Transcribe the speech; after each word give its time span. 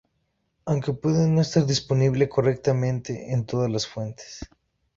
Aunque 0.65 0.93
puede 0.93 1.27
no 1.29 1.41
estar 1.41 1.67
disponible 1.67 2.27
correctamente 2.27 3.33
en 3.33 3.45
todas 3.45 3.69
las 3.69 3.85
fuentes. 3.85 4.39